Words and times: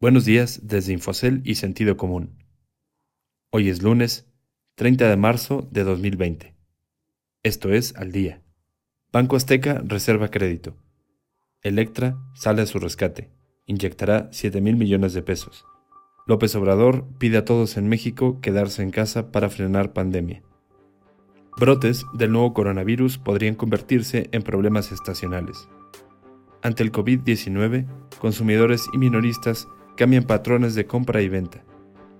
Buenos 0.00 0.24
días 0.24 0.60
desde 0.62 0.92
Infocel 0.92 1.40
y 1.42 1.56
Sentido 1.56 1.96
Común. 1.96 2.38
Hoy 3.50 3.68
es 3.68 3.82
lunes 3.82 4.28
30 4.76 5.08
de 5.08 5.16
marzo 5.16 5.66
de 5.72 5.82
2020. 5.82 6.54
Esto 7.42 7.72
es 7.72 7.96
al 7.96 8.12
día. 8.12 8.40
Banco 9.10 9.34
Azteca 9.34 9.82
reserva 9.84 10.30
crédito. 10.30 10.76
Electra 11.62 12.16
sale 12.36 12.62
a 12.62 12.66
su 12.66 12.78
rescate. 12.78 13.32
Inyectará 13.66 14.28
7 14.30 14.60
mil 14.60 14.76
millones 14.76 15.14
de 15.14 15.22
pesos. 15.22 15.64
López 16.28 16.54
Obrador 16.54 17.04
pide 17.18 17.38
a 17.38 17.44
todos 17.44 17.76
en 17.76 17.88
México 17.88 18.40
quedarse 18.40 18.84
en 18.84 18.92
casa 18.92 19.32
para 19.32 19.50
frenar 19.50 19.94
pandemia. 19.94 20.44
Brotes 21.58 22.04
del 22.14 22.30
nuevo 22.30 22.54
coronavirus 22.54 23.18
podrían 23.18 23.56
convertirse 23.56 24.28
en 24.30 24.42
problemas 24.42 24.92
estacionales. 24.92 25.68
Ante 26.62 26.84
el 26.84 26.92
COVID-19, 26.92 27.88
consumidores 28.20 28.86
y 28.92 28.98
minoristas 28.98 29.66
cambian 29.98 30.22
patrones 30.22 30.76
de 30.76 30.86
compra 30.86 31.22
y 31.22 31.28
venta. 31.28 31.64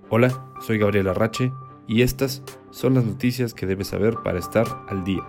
Hola, 0.09 0.51
soy 0.59 0.77
Gabriela 0.77 1.13
Rache 1.13 1.53
y 1.87 2.01
estas 2.01 2.43
son 2.71 2.93
las 2.93 3.05
noticias 3.05 3.53
que 3.53 3.65
debes 3.65 3.87
saber 3.87 4.15
para 4.21 4.37
estar 4.37 4.67
al 4.89 5.05
día. 5.05 5.23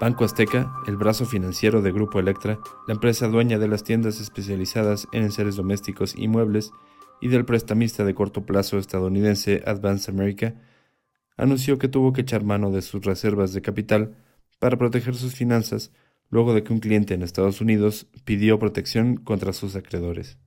Banco 0.00 0.24
Azteca, 0.24 0.74
el 0.88 0.96
brazo 0.96 1.26
financiero 1.26 1.80
de 1.80 1.92
Grupo 1.92 2.18
Electra, 2.18 2.58
la 2.88 2.94
empresa 2.94 3.28
dueña 3.28 3.60
de 3.60 3.68
las 3.68 3.84
tiendas 3.84 4.20
especializadas 4.20 5.06
en 5.12 5.22
enseres 5.22 5.54
domésticos 5.54 6.16
y 6.16 6.26
muebles, 6.26 6.72
y 7.20 7.28
del 7.28 7.44
prestamista 7.44 8.04
de 8.04 8.14
corto 8.14 8.44
plazo 8.44 8.78
estadounidense 8.78 9.62
Advance 9.64 10.10
America, 10.10 10.56
anunció 11.36 11.78
que 11.78 11.86
tuvo 11.86 12.12
que 12.12 12.22
echar 12.22 12.42
mano 12.42 12.72
de 12.72 12.82
sus 12.82 13.04
reservas 13.04 13.52
de 13.52 13.62
capital 13.62 14.16
para 14.58 14.76
proteger 14.76 15.14
sus 15.14 15.36
finanzas 15.36 15.92
luego 16.30 16.54
de 16.54 16.62
que 16.62 16.72
un 16.72 16.80
cliente 16.80 17.14
en 17.14 17.22
Estados 17.22 17.60
Unidos 17.60 18.08
pidió 18.24 18.58
protección 18.58 19.16
contra 19.16 19.52
sus 19.52 19.76
acreedores. 19.76 20.38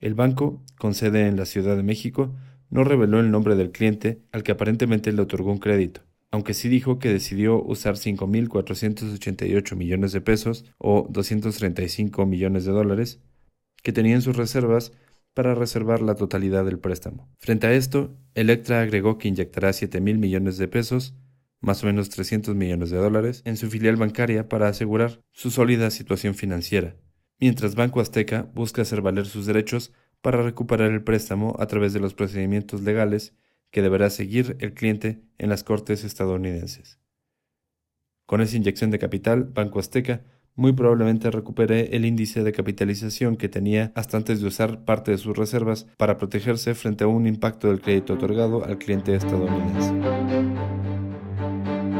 El 0.00 0.14
banco, 0.14 0.62
con 0.78 0.94
sede 0.94 1.26
en 1.26 1.36
la 1.36 1.46
Ciudad 1.46 1.76
de 1.76 1.82
México, 1.82 2.34
no 2.70 2.84
reveló 2.84 3.20
el 3.20 3.30
nombre 3.30 3.56
del 3.56 3.72
cliente 3.72 4.22
al 4.32 4.42
que 4.42 4.52
aparentemente 4.52 5.12
le 5.12 5.22
otorgó 5.22 5.52
un 5.52 5.58
crédito, 5.58 6.02
aunque 6.30 6.54
sí 6.54 6.68
dijo 6.68 6.98
que 6.98 7.12
decidió 7.12 7.62
usar 7.62 7.94
5.488 7.94 9.76
millones 9.76 10.12
de 10.12 10.20
pesos 10.20 10.64
o 10.78 11.06
235 11.10 12.26
millones 12.26 12.64
de 12.64 12.72
dólares 12.72 13.20
que 13.82 13.92
tenía 13.92 14.14
en 14.14 14.22
sus 14.22 14.36
reservas 14.36 14.92
para 15.32 15.54
reservar 15.54 16.02
la 16.02 16.14
totalidad 16.14 16.64
del 16.64 16.78
préstamo. 16.78 17.28
Frente 17.38 17.66
a 17.66 17.72
esto, 17.74 18.16
Electra 18.34 18.80
agregó 18.80 19.18
que 19.18 19.28
inyectará 19.28 19.70
7.000 19.70 20.18
millones 20.18 20.56
de 20.58 20.66
pesos 20.66 21.14
más 21.66 21.82
o 21.82 21.86
menos 21.86 22.08
300 22.10 22.54
millones 22.54 22.90
de 22.90 22.96
dólares, 22.96 23.42
en 23.44 23.56
su 23.56 23.68
filial 23.68 23.96
bancaria 23.96 24.48
para 24.48 24.68
asegurar 24.68 25.20
su 25.32 25.50
sólida 25.50 25.90
situación 25.90 26.34
financiera, 26.34 26.96
mientras 27.40 27.74
Banco 27.74 28.00
Azteca 28.00 28.48
busca 28.54 28.82
hacer 28.82 29.02
valer 29.02 29.26
sus 29.26 29.46
derechos 29.46 29.92
para 30.22 30.42
recuperar 30.42 30.92
el 30.92 31.02
préstamo 31.02 31.56
a 31.58 31.66
través 31.66 31.92
de 31.92 31.98
los 31.98 32.14
procedimientos 32.14 32.82
legales 32.82 33.34
que 33.70 33.82
deberá 33.82 34.10
seguir 34.10 34.56
el 34.60 34.74
cliente 34.74 35.22
en 35.38 35.50
las 35.50 35.64
cortes 35.64 36.04
estadounidenses. 36.04 37.00
Con 38.26 38.40
esa 38.40 38.56
inyección 38.56 38.92
de 38.92 39.00
capital, 39.00 39.44
Banco 39.44 39.80
Azteca 39.80 40.22
muy 40.54 40.72
probablemente 40.72 41.30
recupere 41.32 41.96
el 41.96 42.04
índice 42.04 42.44
de 42.44 42.52
capitalización 42.52 43.36
que 43.36 43.48
tenía 43.48 43.92
hasta 43.96 44.16
antes 44.16 44.40
de 44.40 44.46
usar 44.46 44.84
parte 44.84 45.10
de 45.10 45.18
sus 45.18 45.36
reservas 45.36 45.86
para 45.98 46.16
protegerse 46.16 46.74
frente 46.74 47.04
a 47.04 47.08
un 47.08 47.26
impacto 47.26 47.68
del 47.68 47.80
crédito 47.80 48.14
otorgado 48.14 48.64
al 48.64 48.78
cliente 48.78 49.14
estadounidense 49.16 50.85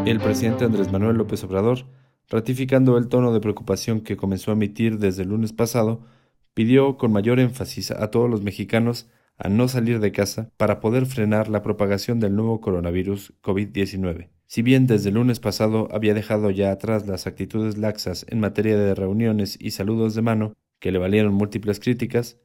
el 0.06 0.20
presidente 0.20 0.64
Andrés 0.64 0.92
Manuel 0.92 1.16
López 1.16 1.42
Obrador, 1.42 1.86
ratificando 2.28 2.96
el 2.96 3.08
tono 3.08 3.32
de 3.34 3.40
preocupación 3.40 4.02
que 4.02 4.16
comenzó 4.16 4.52
a 4.52 4.54
emitir 4.54 4.98
desde 4.98 5.24
el 5.24 5.30
lunes 5.30 5.52
pasado, 5.52 6.06
pidió 6.54 6.96
con 6.96 7.10
mayor 7.10 7.40
énfasis 7.40 7.90
a 7.90 8.08
todos 8.12 8.30
los 8.30 8.40
mexicanos 8.40 9.08
a 9.36 9.48
no 9.48 9.66
salir 9.66 9.98
de 9.98 10.12
casa 10.12 10.52
para 10.56 10.78
poder 10.78 11.06
frenar 11.06 11.48
la 11.48 11.62
propagación 11.62 12.20
del 12.20 12.36
nuevo 12.36 12.60
coronavirus 12.60 13.34
COVID-19. 13.42 14.28
Si 14.46 14.62
bien 14.62 14.86
desde 14.86 15.08
el 15.08 15.16
lunes 15.16 15.40
pasado 15.40 15.88
había 15.90 16.14
dejado 16.14 16.52
ya 16.52 16.70
atrás 16.70 17.08
las 17.08 17.26
actitudes 17.26 17.76
laxas 17.76 18.24
en 18.28 18.38
materia 18.38 18.78
de 18.78 18.94
reuniones 18.94 19.58
y 19.60 19.72
saludos 19.72 20.14
de 20.14 20.22
mano, 20.22 20.52
que 20.78 20.92
le 20.92 20.98
valieron 20.98 21.34
múltiples 21.34 21.80
críticas, 21.80 22.38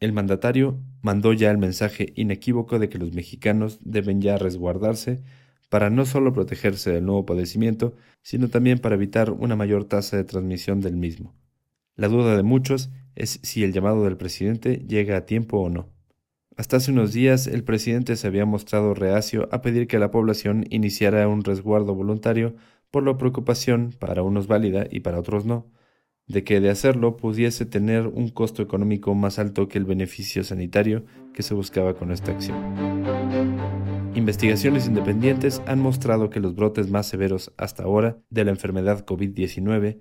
el 0.00 0.12
mandatario 0.12 0.80
mandó 1.00 1.32
ya 1.32 1.52
el 1.52 1.58
mensaje 1.58 2.12
inequívoco 2.16 2.80
de 2.80 2.88
que 2.88 2.98
los 2.98 3.12
mexicanos 3.12 3.78
deben 3.82 4.20
ya 4.20 4.36
resguardarse 4.36 5.22
para 5.74 5.90
no 5.90 6.06
solo 6.06 6.32
protegerse 6.32 6.92
del 6.92 7.04
nuevo 7.04 7.26
padecimiento, 7.26 7.96
sino 8.22 8.48
también 8.48 8.78
para 8.78 8.94
evitar 8.94 9.32
una 9.32 9.56
mayor 9.56 9.86
tasa 9.86 10.16
de 10.16 10.22
transmisión 10.22 10.80
del 10.80 10.94
mismo. 10.94 11.34
La 11.96 12.06
duda 12.06 12.36
de 12.36 12.44
muchos 12.44 12.90
es 13.16 13.40
si 13.42 13.64
el 13.64 13.72
llamado 13.72 14.04
del 14.04 14.16
presidente 14.16 14.84
llega 14.86 15.16
a 15.16 15.26
tiempo 15.26 15.58
o 15.58 15.68
no. 15.70 15.88
Hasta 16.56 16.76
hace 16.76 16.92
unos 16.92 17.12
días 17.12 17.48
el 17.48 17.64
presidente 17.64 18.14
se 18.14 18.28
había 18.28 18.46
mostrado 18.46 18.94
reacio 18.94 19.48
a 19.50 19.62
pedir 19.62 19.88
que 19.88 19.98
la 19.98 20.12
población 20.12 20.64
iniciara 20.70 21.26
un 21.26 21.42
resguardo 21.42 21.92
voluntario 21.92 22.54
por 22.92 23.02
la 23.02 23.18
preocupación, 23.18 23.96
para 23.98 24.22
unos 24.22 24.46
válida 24.46 24.86
y 24.88 25.00
para 25.00 25.18
otros 25.18 25.44
no, 25.44 25.72
de 26.28 26.44
que 26.44 26.60
de 26.60 26.70
hacerlo 26.70 27.16
pudiese 27.16 27.66
tener 27.66 28.06
un 28.06 28.28
costo 28.28 28.62
económico 28.62 29.12
más 29.16 29.40
alto 29.40 29.66
que 29.66 29.78
el 29.78 29.86
beneficio 29.86 30.44
sanitario 30.44 31.04
que 31.32 31.42
se 31.42 31.52
buscaba 31.52 31.94
con 31.94 32.12
esta 32.12 32.30
acción. 32.30 33.83
Investigaciones 34.14 34.86
independientes 34.86 35.60
han 35.66 35.80
mostrado 35.80 36.30
que 36.30 36.38
los 36.38 36.54
brotes 36.54 36.88
más 36.88 37.08
severos 37.08 37.52
hasta 37.56 37.82
ahora 37.82 38.22
de 38.30 38.44
la 38.44 38.52
enfermedad 38.52 39.04
COVID-19 39.04 39.98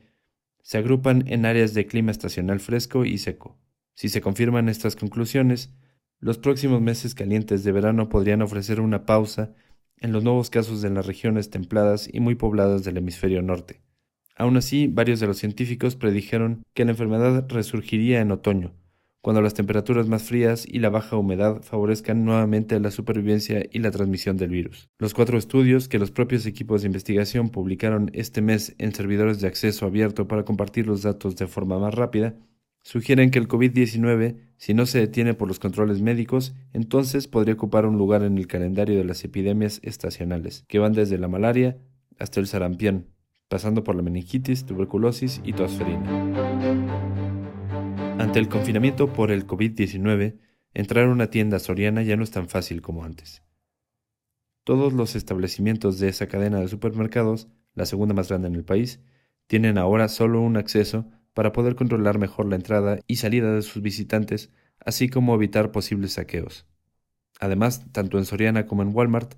se 0.61 0.77
agrupan 0.77 1.23
en 1.27 1.47
áreas 1.47 1.73
de 1.73 1.87
clima 1.87 2.11
estacional 2.11 2.59
fresco 2.59 3.05
y 3.05 3.17
seco. 3.17 3.57
Si 3.95 4.09
se 4.09 4.21
confirman 4.21 4.69
estas 4.69 4.95
conclusiones, 4.95 5.73
los 6.19 6.37
próximos 6.37 6.79
meses 6.79 7.15
calientes 7.15 7.63
de 7.63 7.71
verano 7.71 8.07
podrían 8.07 8.43
ofrecer 8.43 8.81
una 8.81 9.07
pausa 9.07 9.55
en 9.97 10.11
los 10.11 10.23
nuevos 10.23 10.51
casos 10.51 10.83
en 10.83 10.93
las 10.93 11.07
regiones 11.07 11.49
templadas 11.49 12.07
y 12.11 12.19
muy 12.19 12.35
pobladas 12.35 12.83
del 12.83 12.97
hemisferio 12.97 13.41
norte. 13.41 13.81
Aún 14.35 14.57
así, 14.57 14.87
varios 14.87 15.21
de 15.21 15.27
los 15.27 15.37
científicos 15.37 15.95
predijeron 15.95 16.63
que 16.75 16.85
la 16.85 16.91
enfermedad 16.91 17.47
resurgiría 17.49 18.21
en 18.21 18.31
otoño, 18.31 18.75
cuando 19.23 19.41
las 19.41 19.53
temperaturas 19.53 20.09
más 20.09 20.23
frías 20.23 20.67
y 20.67 20.79
la 20.79 20.89
baja 20.89 21.15
humedad 21.15 21.61
favorezcan 21.61 22.25
nuevamente 22.25 22.77
la 22.81 22.91
supervivencia 22.91 23.65
y 23.71 23.79
la 23.79 23.89
transmisión 23.89 24.35
del 24.35 24.49
virus. 24.49 24.89
Los 24.99 25.13
cuatro 25.13 25.37
estudios 25.37 25.87
que 25.87 25.97
los 25.97 26.11
propios 26.11 26.45
equipos 26.45 26.81
de 26.81 26.87
investigación 26.87 27.47
publicaron 27.47 28.11
este 28.13 28.41
mes 28.41 28.75
en 28.79 28.93
servidores 28.93 29.39
de 29.39 29.47
acceso 29.47 29.85
abierto 29.85 30.27
para 30.27 30.43
compartir 30.43 30.87
los 30.87 31.03
datos 31.03 31.37
de 31.37 31.47
forma 31.47 31.79
más 31.79 31.93
rápida 31.93 32.35
sugieren 32.81 33.31
que 33.31 33.39
el 33.39 33.47
COVID-19, 33.47 34.35
si 34.57 34.73
no 34.73 34.85
se 34.85 34.99
detiene 34.99 35.33
por 35.33 35.47
los 35.47 35.57
controles 35.57 36.01
médicos, 36.01 36.53
entonces 36.73 37.29
podría 37.29 37.53
ocupar 37.53 37.85
un 37.85 37.97
lugar 37.97 38.23
en 38.23 38.37
el 38.37 38.47
calendario 38.47 38.97
de 38.97 39.05
las 39.05 39.23
epidemias 39.23 39.79
estacionales, 39.83 40.65
que 40.67 40.79
van 40.79 40.91
desde 40.91 41.17
la 41.17 41.29
malaria 41.29 41.77
hasta 42.19 42.41
el 42.41 42.47
sarampión, 42.47 43.07
pasando 43.47 43.85
por 43.85 43.95
la 43.95 44.01
meningitis, 44.01 44.65
tuberculosis 44.65 45.39
y 45.45 45.53
tosferina. 45.53 47.12
Ante 48.23 48.39
el 48.39 48.47
confinamiento 48.47 49.11
por 49.11 49.31
el 49.31 49.45
COVID-19, 49.45 50.39
entrar 50.73 51.07
a 51.07 51.11
una 51.11 51.29
tienda 51.29 51.59
soriana 51.59 52.03
ya 52.03 52.15
no 52.15 52.23
es 52.23 52.31
tan 52.31 52.47
fácil 52.47 52.81
como 52.81 53.03
antes. 53.03 53.43
Todos 54.63 54.93
los 54.93 55.17
establecimientos 55.17 55.99
de 55.99 56.07
esa 56.07 56.27
cadena 56.27 56.61
de 56.61 56.69
supermercados, 56.69 57.49
la 57.73 57.85
segunda 57.85 58.13
más 58.13 58.29
grande 58.29 58.47
en 58.47 58.55
el 58.55 58.63
país, 58.63 59.01
tienen 59.47 59.77
ahora 59.77 60.07
solo 60.07 60.39
un 60.39 60.55
acceso 60.55 61.05
para 61.33 61.51
poder 61.51 61.75
controlar 61.75 62.17
mejor 62.17 62.45
la 62.45 62.55
entrada 62.55 62.97
y 63.07 63.17
salida 63.17 63.53
de 63.53 63.61
sus 63.61 63.83
visitantes, 63.83 64.53
así 64.79 65.09
como 65.09 65.35
evitar 65.35 65.73
posibles 65.73 66.13
saqueos. 66.13 66.65
Además, 67.41 67.91
tanto 67.91 68.19
en 68.19 68.23
Soriana 68.23 68.67
como 68.67 68.83
en 68.83 68.95
Walmart, 68.95 69.33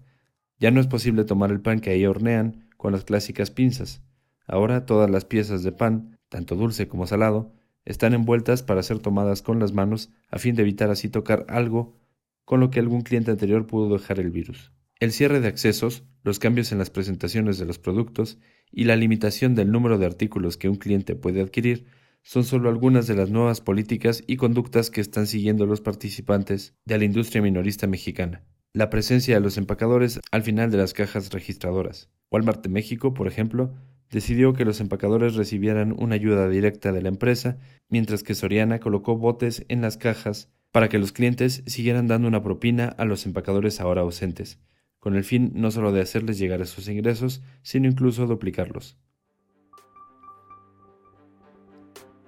ya 0.60 0.70
no 0.70 0.80
es 0.80 0.86
posible 0.86 1.26
tomar 1.26 1.50
el 1.50 1.60
pan 1.60 1.80
que 1.80 1.90
ahí 1.90 2.06
hornean 2.06 2.70
con 2.78 2.92
las 2.92 3.04
clásicas 3.04 3.50
pinzas. 3.50 4.04
Ahora 4.46 4.86
todas 4.86 5.10
las 5.10 5.26
piezas 5.26 5.64
de 5.64 5.72
pan, 5.72 6.20
tanto 6.30 6.56
dulce 6.56 6.88
como 6.88 7.08
salado, 7.08 7.55
están 7.86 8.14
envueltas 8.14 8.64
para 8.64 8.84
ser 8.84 9.00
tomadas 9.00 9.42
con 9.42 9.60
las 9.60 9.74
manos 9.74 10.12
a 10.30 10.40
fin 10.40 10.56
de 10.56 10.64
evitar 10.64 10.90
así 10.90 11.10
tocar 11.10 11.46
algo 11.48 11.96
con 12.44 12.60
lo 12.60 12.70
que 12.70 12.80
algún 12.80 13.02
cliente 13.02 13.32
anterior 13.32 13.68
pudo 13.68 13.96
dejar 13.96 14.20
el 14.20 14.32
virus. 14.32 14.72
El 15.00 15.12
cierre 15.12 15.40
de 15.40 15.48
accesos, 15.48 16.04
los 16.24 16.40
cambios 16.40 16.72
en 16.72 16.78
las 16.78 16.90
presentaciones 16.90 17.58
de 17.58 17.66
los 17.66 17.80
productos 17.80 18.38
y 18.72 18.86
la 18.86 18.96
limitación 18.96 19.56
del 19.56 19.72
número 19.72 19.98
de 19.98 20.06
artículos 20.06 20.58
que 20.58 20.70
un 20.70 20.76
cliente 20.76 21.16
puede 21.16 21.42
adquirir 21.42 21.86
son 22.22 22.44
solo 22.44 22.70
algunas 22.70 23.06
de 23.06 23.16
las 23.16 23.30
nuevas 23.30 23.62
políticas 23.62 24.24
y 24.26 24.38
conductas 24.38 24.90
que 24.90 25.02
están 25.02 25.28
siguiendo 25.28 25.66
los 25.66 25.82
participantes 25.82 26.74
de 26.86 26.98
la 26.98 27.06
industria 27.06 27.42
minorista 27.42 27.88
mexicana. 27.88 28.44
La 28.74 28.90
presencia 28.90 29.36
de 29.36 29.42
los 29.42 29.58
empacadores 29.58 30.20
al 30.32 30.42
final 30.42 30.72
de 30.72 30.78
las 30.78 30.94
cajas 30.94 31.32
registradoras. 31.32 32.10
Walmart 32.32 32.64
de 32.64 32.70
México, 32.70 33.14
por 33.14 33.28
ejemplo, 33.28 33.76
decidió 34.12 34.54
que 34.54 34.66
los 34.66 34.80
empacadores 34.82 35.36
recibieran 35.36 35.94
una 35.98 36.16
ayuda 36.16 36.48
directa 36.50 36.92
de 36.92 37.02
la 37.02 37.10
empresa, 37.10 37.58
mientras 37.90 38.24
que 38.24 38.36
Soriana 38.36 38.80
colocó 38.80 39.18
botes 39.18 39.66
en 39.68 39.82
las 39.82 39.98
cajas 39.98 40.50
para 40.72 40.90
que 40.90 41.00
los 41.00 41.12
clientes 41.12 41.64
siguieran 41.66 42.08
dando 42.08 42.28
una 42.28 42.44
propina 42.44 42.88
a 42.88 43.06
los 43.06 43.26
empacadores 43.26 43.80
ahora 43.80 44.02
ausentes, 44.02 44.60
con 45.00 45.16
el 45.16 45.24
fin 45.24 45.52
no 45.56 45.72
solo 45.72 45.92
de 45.92 46.02
hacerles 46.02 46.38
llegar 46.38 46.62
esos 46.62 46.88
ingresos, 46.88 47.42
sino 47.62 47.88
incluso 47.88 48.26
duplicarlos. 48.28 48.98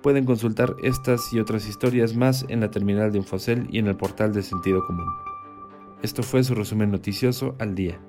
pueden 0.07 0.23
consultar 0.23 0.73
estas 0.83 1.33
y 1.33 1.39
otras 1.41 1.67
historias 1.67 2.15
más 2.15 2.45
en 2.47 2.61
la 2.61 2.71
terminal 2.71 3.11
de 3.11 3.17
Infocel 3.17 3.67
y 3.71 3.79
en 3.79 3.87
el 3.87 3.97
portal 3.97 4.31
de 4.31 4.41
Sentido 4.41 4.81
Común. 4.87 5.09
Esto 6.01 6.23
fue 6.23 6.45
su 6.45 6.55
resumen 6.55 6.91
noticioso 6.91 7.57
al 7.59 7.75
día. 7.75 7.99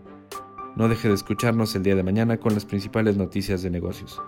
No 0.78 0.86
deje 0.86 1.08
de 1.08 1.14
escucharnos 1.14 1.74
el 1.74 1.82
día 1.82 1.96
de 1.96 2.04
mañana 2.04 2.38
con 2.38 2.54
las 2.54 2.64
principales 2.64 3.16
noticias 3.16 3.62
de 3.62 3.70
negocios. 3.70 4.22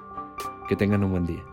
Que 0.69 0.75
tengan 0.75 1.05
un 1.05 1.13
buen 1.13 1.25
día. 1.25 1.45